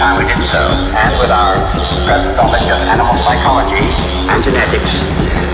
[0.00, 0.56] time we did so,
[0.96, 1.60] and with our
[2.08, 3.84] present knowledge of animal psychology
[4.32, 5.04] and genetics,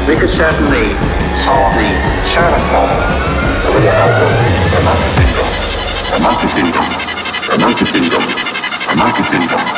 [0.06, 0.94] we could certainly
[1.34, 1.90] solve the
[2.22, 2.94] Sherlock problem.
[3.66, 3.82] A
[4.86, 5.50] market syndrome.
[6.14, 6.94] a market syndrome.
[7.50, 8.22] a market syndrome.
[8.86, 9.75] a market syndrome.